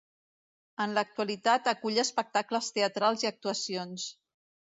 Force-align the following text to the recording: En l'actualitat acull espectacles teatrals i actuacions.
En 0.85 0.95
l'actualitat 0.97 1.69
acull 1.73 2.01
espectacles 2.05 2.71
teatrals 2.79 3.27
i 3.27 3.29
actuacions. 3.33 4.09